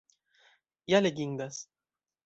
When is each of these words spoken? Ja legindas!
Ja 0.93 0.99
legindas! 1.05 1.63